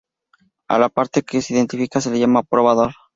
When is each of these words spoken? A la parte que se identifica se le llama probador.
A 0.67 0.79
la 0.79 0.89
parte 0.89 1.21
que 1.21 1.43
se 1.43 1.53
identifica 1.53 2.01
se 2.01 2.09
le 2.09 2.17
llama 2.17 2.41
probador. 2.41 2.93